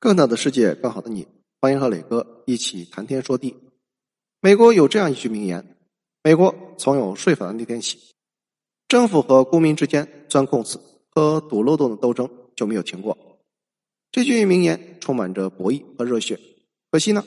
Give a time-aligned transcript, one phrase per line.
[0.00, 1.28] 更大的世界，更好的你，
[1.60, 3.54] 欢迎和磊哥一起谈天说地。
[4.40, 5.76] 美国有这样一句名言
[6.24, 7.98] ：“美国从有税法的那天起，
[8.88, 12.26] 政府和公民之间钻空子和堵漏洞的斗争
[12.56, 13.14] 就没有停过。”
[14.10, 16.40] 这句名言充满着博弈和热血。
[16.90, 17.22] 可惜呢，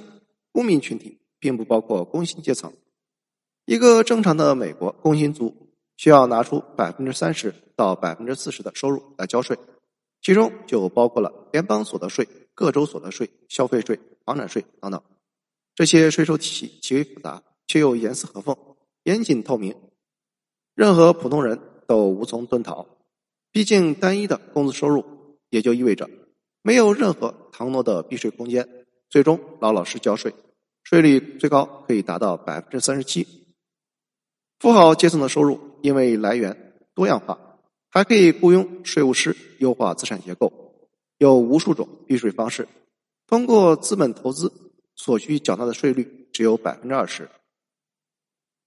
[0.52, 2.74] 公民群体并不包括工薪阶层。
[3.66, 9.56] 一个正常的美国工薪族需要拿出百分之三十到百分之四十的收入来交税，
[10.24, 12.28] 其中就包括了联邦所得税。
[12.56, 15.02] 各州所得税、消费税、房产税等等，
[15.76, 18.56] 这些税收体系极为复杂，却又严丝合缝、
[19.04, 19.76] 严谨透明，
[20.76, 22.88] 任何普通人都无从遁逃。
[23.52, 25.04] 毕竟，单一的工资收入
[25.50, 26.10] 也就意味着
[26.62, 28.68] 没有任何腾挪的避税空间，
[29.10, 30.34] 最终老老实交税，
[30.84, 33.28] 税率最高可以达到百分之三十七。
[34.60, 40.63] 富豪阶层的收入因为来源多样化，还可以雇佣税务师优化资产结构。
[41.24, 42.68] 有无数种避税方式，
[43.28, 44.52] 通过资本投资
[44.94, 47.30] 所需缴纳的税率只有百分之二十。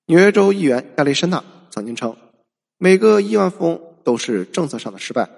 [0.07, 2.17] 纽约州议员亚历山大曾经称，
[2.79, 5.29] 每个亿万富翁都是政策上的失败。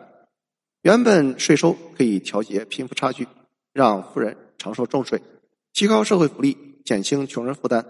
[0.83, 3.27] 原本税收可以调节贫富差距，
[3.73, 5.21] 让富人承受重税，
[5.73, 7.85] 提高社会福利，减轻穷人负担。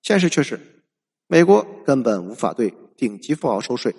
[0.00, 0.58] 现实却是，
[1.26, 3.94] 美国根本无法对顶级富豪收税，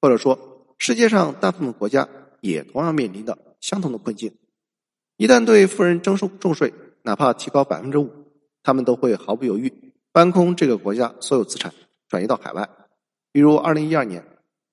[0.00, 2.08] 或者说，世界上大部分国家
[2.40, 3.36] 也同样面临的。
[3.66, 4.32] 相同的困境，
[5.16, 6.72] 一旦对富人征收重税，
[7.02, 8.08] 哪怕提高百分之五，
[8.62, 11.74] 他们都会毫不犹豫搬空这个国家所有资产，
[12.08, 12.70] 转移到海外。
[13.32, 14.24] 比如，二零一二年，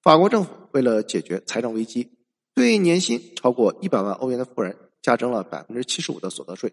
[0.04, 2.12] 法国政府为了解决财政危机，
[2.54, 6.72] 对年薪超过一百万欧元的富人加征了百分之七十五的所得税，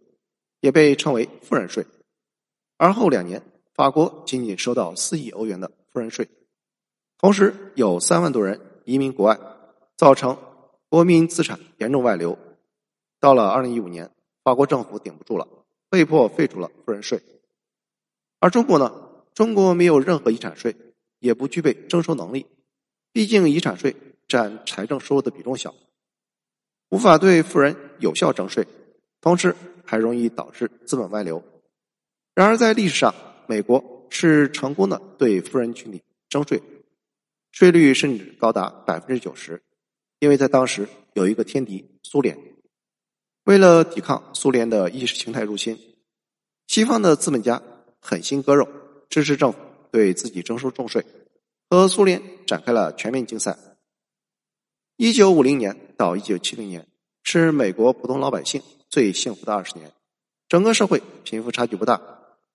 [0.60, 1.86] 也被称为富人税。
[2.76, 6.28] 而后两年，法国仅仅收到四亿欧元的富人税，
[7.16, 9.40] 同时有三万多人移民国外，
[9.96, 10.36] 造成。
[10.90, 12.36] 国民资产严重外流，
[13.20, 14.10] 到了二零一五年，
[14.42, 15.46] 法国政府顶不住了，
[15.88, 17.22] 被迫废除了富人税。
[18.40, 18.92] 而中国呢？
[19.32, 20.74] 中国没有任何遗产税，
[21.20, 22.44] 也不具备征收能力，
[23.12, 23.94] 毕竟遗产税
[24.26, 25.72] 占财政收入的比重小，
[26.88, 28.66] 无法对富人有效征税，
[29.20, 29.54] 同时
[29.84, 31.40] 还容易导致资本外流。
[32.34, 33.14] 然而在历史上，
[33.46, 36.60] 美国是成功的对富人群体征税，
[37.52, 39.62] 税率甚至高达百分之九十。
[40.20, 42.38] 因为在当时有一个天敌苏联，
[43.44, 45.78] 为了抵抗苏联的意识形态入侵，
[46.66, 47.62] 西方的资本家
[48.00, 48.68] 狠心割肉，
[49.08, 49.58] 支持政府
[49.90, 51.06] 对自己征收重税，
[51.70, 53.56] 和苏联展开了全面竞赛。
[54.96, 56.86] 一九五零年到一九七零年
[57.22, 59.90] 是美国普通老百姓最幸福的二十年，
[60.50, 61.98] 整个社会贫富差距不大，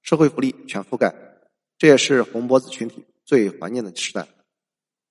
[0.03, 1.11] 社会福利全覆盖，
[1.79, 4.27] 这也是红脖子群体最怀念的时代。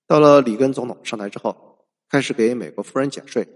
[0.07, 1.74] 到了里根总统上台之后。
[2.09, 3.47] 开始给美国富人减税，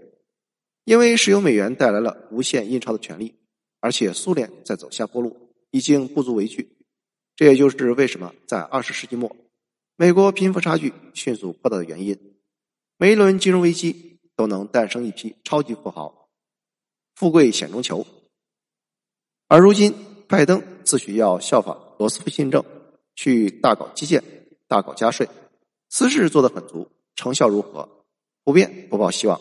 [0.84, 3.34] 因为石油美元带来了无限印钞的权利，
[3.80, 6.76] 而且苏联在走下坡路，已经不足为惧。
[7.36, 9.34] 这也就是为什么在二十世纪末，
[9.96, 12.18] 美国贫富差距迅速扩大的原因。
[12.98, 16.28] 每一轮金融危机都能诞生一批超级富豪，
[17.14, 18.06] 富贵险中求。
[19.48, 19.94] 而如今，
[20.28, 22.62] 拜登自诩要效仿罗斯福新政，
[23.14, 24.22] 去大搞基建、
[24.68, 25.28] 大搞加税，
[25.88, 27.99] 私事做得很足，成效如何？
[28.44, 29.40] 普遍不抱希望，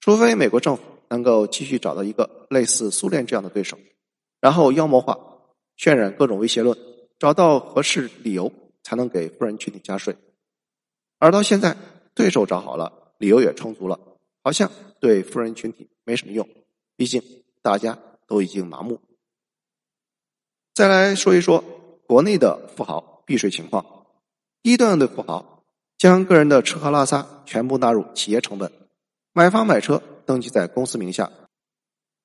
[0.00, 3.78] 除非美国政府能够继续找到一个类似苏联这样的对手，
[4.40, 5.18] 然后妖魔化、
[5.76, 6.76] 渲染各种威胁论，
[7.18, 8.52] 找到合适理由，
[8.82, 10.14] 才能给富人群体加税。
[11.18, 11.76] 而到现在，
[12.14, 13.98] 对手找好了，理由也充足了，
[14.42, 16.48] 好像对富人群体没什么用。
[16.96, 17.22] 毕竟
[17.62, 19.00] 大家都已经麻木。
[20.74, 21.64] 再来说一说
[22.06, 24.06] 国内的富豪避税情况，
[24.62, 25.57] 低端的富豪。
[25.98, 28.70] 将个人的吃喝拉撒全部纳入企业成本，
[29.32, 31.28] 买房买车登记在公司名下，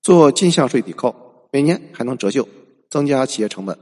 [0.03, 2.47] 做进项税抵扣，每年还能折旧，
[2.91, 3.75] 增加企业成本。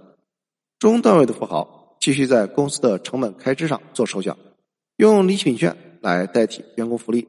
[0.80, 4.38] 中段位的富豪继续在公司的成本开支上做手脚，
[4.96, 7.28] 用礼品券来代替员工福利，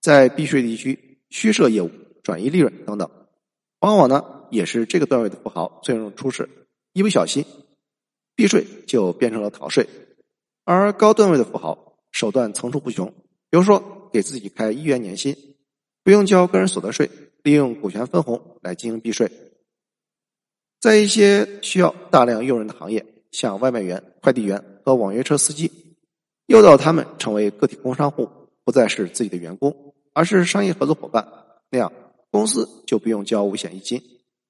[0.00, 1.90] 在避税地区虚设业务
[2.22, 3.10] 转移利润等等，
[3.80, 6.48] 往往呢也是这个段位的富豪最容易出事，
[6.94, 7.44] 一不小心
[8.34, 9.86] 避税就变成了逃税，
[10.64, 11.88] 而高段位的富豪。
[12.10, 13.06] 手段层出不穷，
[13.48, 15.36] 比如说给自己开一元年薪，
[16.02, 17.10] 不用交个人所得税，
[17.42, 19.30] 利用股权分红来进行避税。
[20.80, 25.70] 在一些需要大量用人的行业，像外卖员、快递员和网约车司机，
[26.46, 28.28] 诱导他们成为个体工商户，
[28.64, 31.26] 不再是自己的员工，而是商业合作伙伴。
[31.70, 31.92] 那样，
[32.30, 34.02] 公司就不用交五险一金，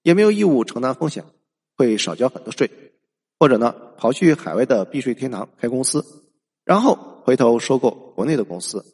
[0.03, 1.25] 也没有义务承担风险，
[1.77, 2.71] 会少交很多税。
[3.39, 6.05] 或者呢，跑去海外的避税天堂开公司，
[6.65, 7.09] 然后。
[7.31, 8.85] 回头收购国内的公司，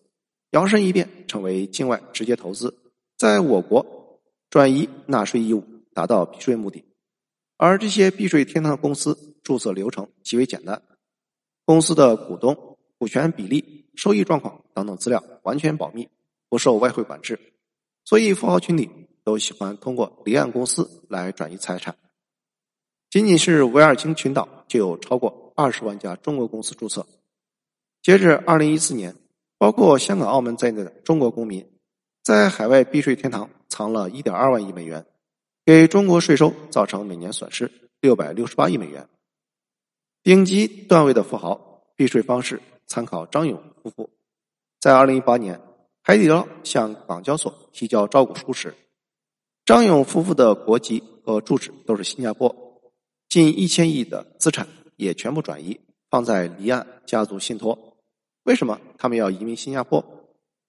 [0.51, 2.77] 摇身一变成为境外直接投资，
[3.17, 6.85] 在我国转移纳税义务，达到避税目的。
[7.57, 10.83] 而这些避税天堂的公司注册流程极为简单，
[11.65, 16.07] 公司的股东、股权比例、收益状况等等资料完全保密，
[16.51, 17.41] 不受外汇管制。
[18.05, 18.91] 所以，富豪群体
[19.25, 21.97] 都喜欢通过离岸公司来转移财产。
[23.09, 27.07] 仅仅是维尔京群岛就有超过二十万家中国公司注册。
[28.07, 29.17] 截至二零一四年，
[29.59, 31.69] 包括香港、澳门在内的中国公民，
[32.23, 35.05] 在海外避税天堂藏了一点二万亿美元，
[35.65, 37.69] 给中国税收造成每年损失
[38.01, 39.09] 六百六十八亿美元。
[40.23, 44.09] 顶级段位的富豪避税方式参考张勇夫妇，
[44.79, 45.61] 在二零一八年，
[46.01, 48.73] 海底捞向港交所提交招股书时，
[49.65, 52.55] 张勇夫妇的国籍和住址都是新加坡。
[53.29, 57.95] 近一千亿的资产也全部转移放在离岸家族信托。
[58.47, 60.05] 为什么他们要移民新加坡？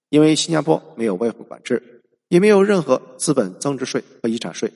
[0.08, 4.72] 因为新加坡没有外汇管制，也没有任何资本增值税和遗产税。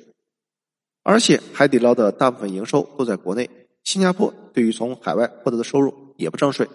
[1.03, 3.51] 而且海底捞的大部分营收都在国内，
[3.83, 6.69] 新加坡对于从海外获得的收入也不征税。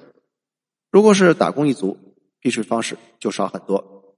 [0.91, 1.97] 如果是打工一族，
[2.41, 4.15] 避税方式就少很多。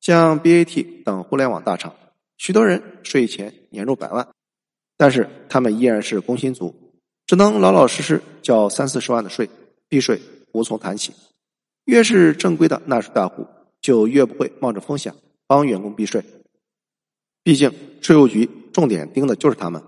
[0.00, 1.94] 像 BAT 等互联网大厂，
[2.38, 4.26] 许多人税前年入百万。
[4.96, 6.74] 但是他们依然是工薪族，
[7.26, 9.50] 只能老老实实交三四十万的税，
[9.88, 10.18] 避税
[10.52, 11.12] 无从谈起。
[11.84, 13.46] 越是正规的纳税大户，
[13.80, 15.14] 就越不会冒着风险
[15.46, 16.24] 帮员工避税。
[17.42, 19.82] 毕竟税务局重点盯的就是他们，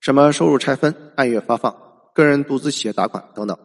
[0.00, 1.74] 什么收入拆分、按月发放、
[2.14, 3.56] 个人独资企业打款等等。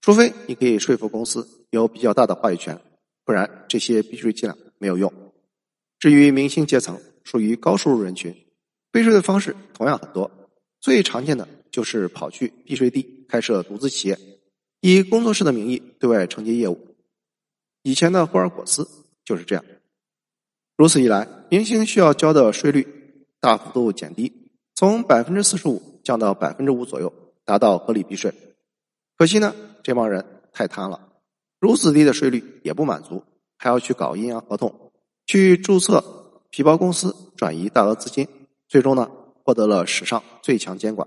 [0.00, 2.78] 除非你可以说服公司有比较大的话语权，
[3.24, 5.12] 不然这些避税伎俩没有用。
[5.98, 8.34] 至于明星阶层，属于高收入人群。
[8.92, 10.30] 避税的方式同样很多，
[10.80, 14.18] 最常见的就是跑去避税地开设独资企业，
[14.80, 16.93] 以工作室的名义对外承接业务。
[17.84, 18.88] 以前的霍尔果斯
[19.26, 19.62] 就是这样。
[20.74, 27.12] 如此一来，明星需要交的税率大幅度减低，从百分之四十五降到百分之五左右，
[27.44, 28.32] 达到合理避税。
[29.18, 30.98] 可惜呢，这帮人太贪了，
[31.60, 33.22] 如此低的税率也不满足，
[33.58, 34.90] 还要去搞阴阳合同，
[35.26, 36.02] 去注册
[36.48, 38.26] 皮包公司，转移大额资金。
[38.66, 39.10] 最终呢，
[39.44, 41.06] 获得了史上最强监管。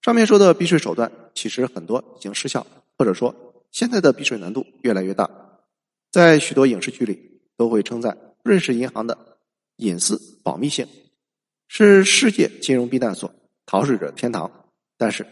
[0.00, 2.64] 上面说的避税手段，其实很多已经失效，
[2.96, 3.34] 或者说
[3.72, 5.28] 现在的避税难度越来越大。
[6.12, 9.16] 在许多影视剧里，都会称赞瑞士银行的
[9.76, 10.86] 隐私保密性
[11.68, 14.68] 是世界金融避难所、逃税者天堂。
[14.98, 15.26] 但是，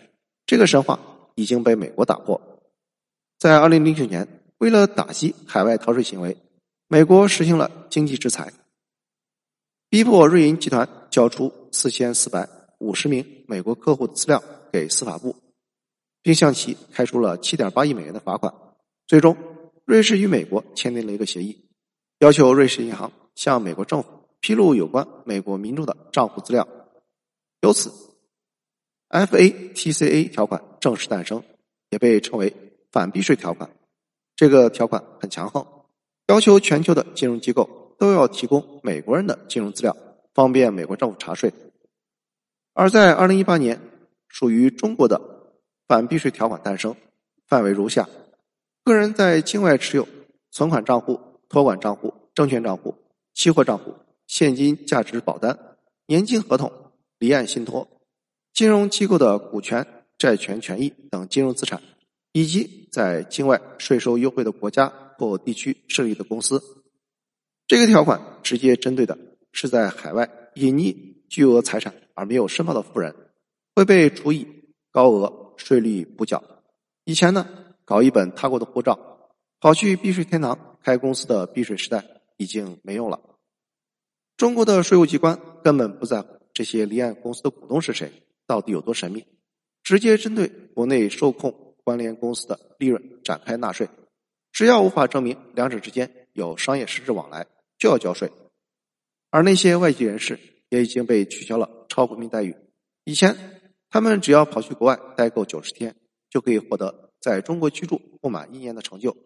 [0.47, 0.99] 这个神话
[1.35, 2.41] 已经被美国打破。
[3.39, 6.35] 在二零零九年，为了打击海外逃税行为，
[6.89, 8.51] 美国实行了经济制裁。
[9.91, 12.49] 逼迫瑞银集团交出四千四百
[12.79, 14.43] 五十名美国客户的资料
[14.73, 15.37] 给司法部，
[16.23, 18.53] 并向其开出了七点八亿美元的罚款。
[19.07, 19.37] 最终，
[19.91, 21.65] 瑞士与美国签订了一个协议，
[22.21, 24.09] 要求瑞士银行向美国政府
[24.39, 26.69] 披露有关美国民众的账户资料。
[27.63, 27.91] 由此
[29.09, 31.43] ，FATCA 条款正式诞生，
[31.89, 32.55] 也被称为
[32.93, 33.69] 反避税条款。
[34.37, 35.67] 这个条款很强横，
[36.29, 37.69] 要求全球的金融机构。
[37.99, 39.97] 都要提供美国人的金融资料，
[40.33, 41.53] 方便美国政府查税。
[42.75, 43.81] 而在二零一八年，
[44.29, 45.21] 属于中国的
[45.89, 46.95] 反避税条款诞生，
[47.49, 48.09] 范围如下：
[48.91, 50.09] 个人在境外持有
[50.51, 52.93] 存款账户、托管账户、证券账户、
[53.33, 53.95] 期货账户、
[54.27, 55.57] 现金价值保单、
[56.09, 56.73] 年金合同、
[57.21, 57.89] 离岸信托、
[58.53, 59.87] 金融机构的股权、
[60.19, 61.81] 债权权益等金融资产，
[62.33, 66.61] 以及在境外税收优惠的国家或地区设立的公司。
[67.69, 69.17] 这个条款直接针对的
[69.53, 70.97] 是在海外隐匿
[71.29, 73.15] 巨额财产而没有申报的富人，
[73.77, 74.49] 会被处以
[74.91, 76.43] 高额税率补缴。
[77.05, 77.49] 以前呢，
[77.91, 79.19] 搞一本他国的护照，
[79.59, 82.05] 跑去避税天堂开公司的避税时代
[82.37, 83.19] 已经没用了。
[84.37, 88.13] 中国的税务机关根本不在乎这些离岸公司的股东是谁，
[88.47, 89.27] 到底有多神秘，
[89.83, 93.89] 直接针对国内受控关联公司的利润展开纳税。
[94.53, 97.45] 只要无法证明两者之间有商业实质往来。
[97.77, 98.31] 就要交税，
[99.31, 102.55] 而那些外籍人士也已经被取消了超国民待遇。
[103.05, 103.35] 以前
[103.89, 105.97] 他们只要跑去国外待够九十天，
[106.29, 109.17] 就可以获得在中国居住不满一年的成就，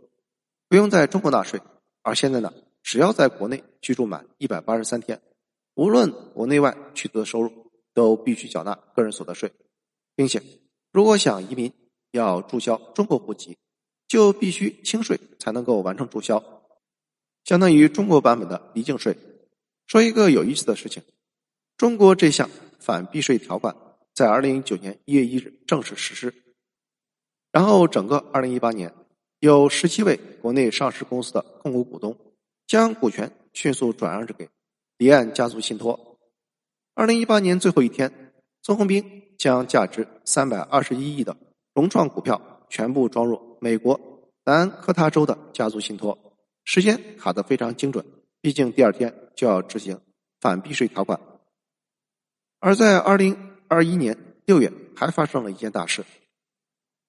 [0.68, 1.60] 不用在中国纳税。
[2.02, 5.22] 而现在呢，只要在国内居住满一百八十三天，
[5.74, 9.52] 无论国内外取得的收入，都必须缴纳个人所得税，
[10.14, 10.42] 并且
[10.92, 11.72] 如果想移民
[12.10, 13.56] 要注销中国户籍，
[14.06, 16.42] 就必须清税才能够完成注销。
[17.44, 19.16] 相当于中国版本的离境税。
[19.86, 21.02] 说一个有意思的事情：
[21.76, 23.76] 中国这项反避税条款
[24.12, 26.34] 在二零一九年一月一日正式实施，
[27.54, 28.92] 然后整个二零一八年，
[29.38, 32.16] 有十七位国内上市公司的控股股东
[32.66, 34.49] 将股权迅速转让给
[34.99, 36.18] 离岸家族信托。
[36.94, 38.32] 二零一八年最后一天，
[38.64, 41.37] 孙宏斌将价值三百二十一亿的
[41.75, 44.00] 融创股票全部装入美国
[44.44, 46.18] 南科他州的家族信托，
[46.64, 48.04] 时间卡得非常精准，
[48.40, 50.00] 毕竟第二天就要执行
[50.40, 51.20] 反避税条款。
[52.58, 56.04] 而在二零二一年六月，还发生了一件大事。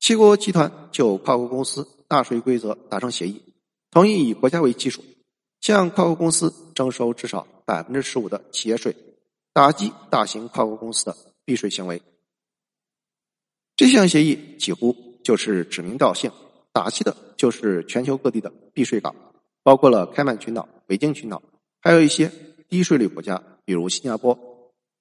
[0.06, 3.42] 七国集团就跨国公司纳税规则达成协议，
[3.90, 5.04] 同意以国家为基础，
[5.62, 8.96] 向跨国公司征收至少百分之十五的企业税，
[9.52, 12.04] 打击大型跨国公司的避税行为。
[13.76, 16.32] 这项协议几乎就是指名道姓，
[16.72, 19.16] 打击的就是全球各地的避税港，
[19.64, 21.42] 包括了开曼群岛、维京群岛，
[21.82, 22.32] 还有一些
[22.70, 24.38] 低税率国家，比如新加坡。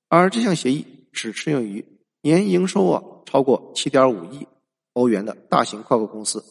[0.09, 1.85] 而这项协议只适用于
[2.23, 4.47] 年营收啊超过七点五亿。
[4.95, 6.43] 欧元的大型跨国公司，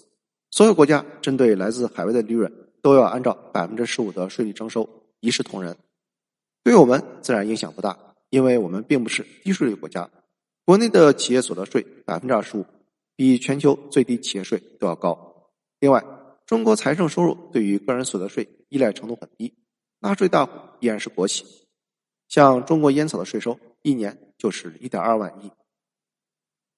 [0.52, 4.88] 所有国家针对来自海外的利润都要按照百分之十五的税率征收，
[5.20, 5.76] 一视同仁。
[6.64, 7.98] 对我们自然影响不大，
[8.30, 10.10] 因为我们并不是低税率国家。
[10.66, 12.66] 国内的企业所得税百分之二十五，
[13.16, 15.50] 比全球最低企业税都要高。
[15.80, 16.04] 另外，
[16.46, 19.54] 中国财政收入对于个人所得税依赖程度很低，
[20.00, 21.46] 纳税大户依然是国企。
[22.28, 25.52] 像中国烟草的税收一年就是一点二万亿。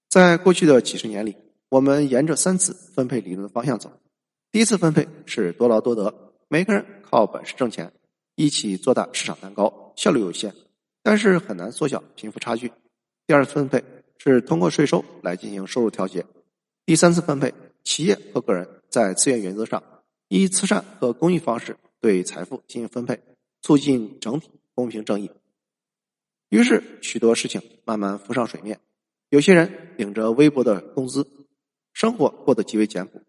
[0.10, 1.36] 在过去的几十年里。
[1.76, 3.92] 我们沿着三次分配理论的方向走。
[4.50, 7.92] 第一次分配是多劳多得，每个人靠本事挣钱，
[8.36, 10.54] 一起做大市场蛋糕，效率有限，
[11.04, 12.72] 但是很难缩小贫富差距。
[13.28, 13.84] 第二次分配
[14.20, 16.26] 是通过税收来进行收入调节。
[16.86, 17.54] 第三次分配，
[17.84, 19.84] 企业和个人在资源原则上
[20.30, 23.20] 以慈善和公益方式对财富进行分配，
[23.62, 25.30] 促进整体公平正义。
[26.48, 28.80] 于是许多事情慢慢浮上水面，
[29.28, 31.28] 有些人领着微薄的工资。
[31.96, 33.22] 生活过得极为简朴，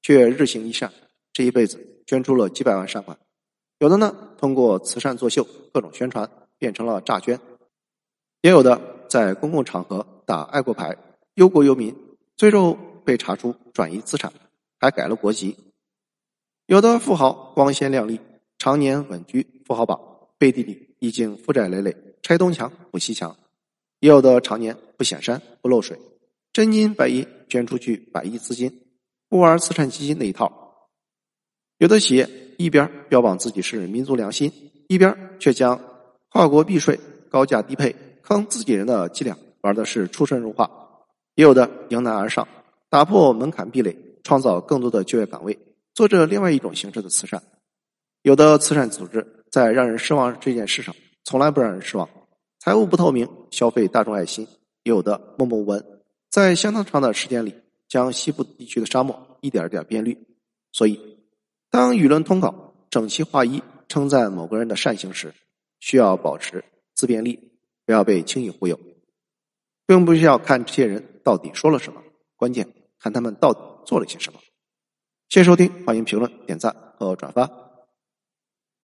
[0.00, 0.90] 却日行一善，
[1.30, 3.18] 这一辈子捐出了几百万善款。
[3.80, 7.36] 有的呢，通过慈善作秀、各种宣传，变成了诈捐；
[8.40, 10.96] 也有的在公共场合打爱国牌、
[11.34, 11.94] 忧国忧民，
[12.34, 12.72] 最后
[13.04, 14.32] 被查出转移资产，
[14.80, 15.54] 还改了国籍。
[16.64, 18.18] 有的富豪光鲜亮丽，
[18.56, 20.00] 常年稳居富豪榜，
[20.38, 23.36] 背地里已经负债累累，拆东墙补西墙；
[24.00, 26.00] 也有的常年不显山不漏水。
[26.54, 28.82] 真金白银捐出去百亿资金，
[29.28, 30.88] 不玩慈善基金那一套。
[31.78, 34.52] 有的企业一边标榜自己是民族良心，
[34.88, 35.80] 一边却将
[36.30, 36.98] 跨国避税、
[37.28, 40.70] 高价低配、坑自己人的伎俩玩的是出神入化。
[41.34, 42.46] 也有的迎难而上，
[42.88, 45.58] 打破门槛壁垒，创造更多的就业岗位，
[45.94, 47.42] 做着另外一种形式的慈善。
[48.22, 52.08] 有的慈善组织在让人失望这件事上，从来不让人失望。
[52.60, 54.46] 财务不透明，消费大众爱心。
[54.84, 55.93] 有的默默无闻。
[56.34, 57.54] 在相当长的时间里，
[57.86, 60.18] 将西部地区的沙漠一点点变绿。
[60.72, 60.98] 所以，
[61.70, 65.32] 当舆论通稿整齐划一称赞某个人的善行时，
[65.78, 67.52] 需要保持自辩力，
[67.86, 68.76] 不要被轻易忽悠，
[69.86, 72.02] 并不需要看这些人到底说了什么，
[72.34, 72.66] 关键
[72.98, 74.40] 看他们到底做了些什么。
[75.28, 77.63] 谢谢收听，欢迎评论、点赞和转发。